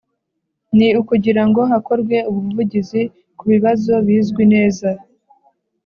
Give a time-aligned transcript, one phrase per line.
[0.77, 3.01] Ni ukugira ngo hakorwe ubuvugizi
[3.37, 4.89] ku bibazo bizwi neza